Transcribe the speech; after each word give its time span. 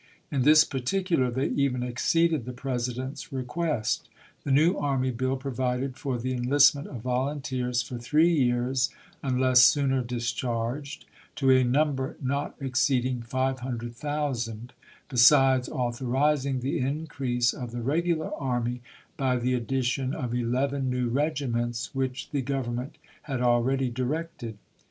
In 0.31 0.41
this 0.41 0.63
particular 0.63 1.29
they 1.29 1.49
evcD 1.51 1.83
exceeded 1.87 2.45
the 2.45 2.53
President's 2.53 3.31
request. 3.31 4.09
The 4.43 4.49
new 4.51 4.75
army 4.75 5.11
bill 5.11 5.37
provided 5.37 5.95
for 5.95 6.17
the 6.17 6.33
enlistment 6.33 6.87
of 6.87 7.01
volunteers 7.03 7.83
for 7.83 7.99
three 7.99 8.31
years, 8.33 8.89
unless 9.21 9.61
sooner 9.63 10.01
discharged, 10.01 11.05
to 11.35 11.51
a 11.51 11.63
number 11.63 12.17
not 12.19 12.55
ex 12.59 12.79
ceeding 12.83 13.23
five 13.23 13.59
hundred 13.59 13.93
thousand, 13.95 14.73
besides 15.07 15.69
author 15.69 16.05
izing 16.05 16.61
the 16.61 16.79
increase 16.79 17.53
of 17.53 17.69
the 17.69 17.83
regular 17.83 18.33
army 18.41 18.81
by 19.17 19.37
the 19.37 19.53
addition 19.53 20.15
of 20.15 20.33
eleven 20.33 20.89
new 20.89 21.09
regiments 21.09 21.93
which 21.93 22.31
the 22.31 22.41
Grovernment 22.41 22.93
had 23.29 23.39
already 23.39 23.91
directed. 23.91 24.57